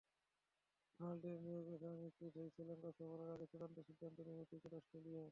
ডোনাল্ডের 0.99 1.37
নিয়োগ 1.41 1.65
এখনো 1.75 1.95
নিশ্চিত 2.03 2.31
নয়, 2.35 2.51
শ্রীলঙ্কা 2.53 2.89
সফরের 2.97 3.29
আগে 3.35 3.45
চূড়ান্ত 3.51 3.77
সিদ্ধান্ত 3.87 4.17
নেবে 4.27 4.43
ক্রিকেট 4.49 4.73
অস্ট্রেলিয়া। 4.79 5.23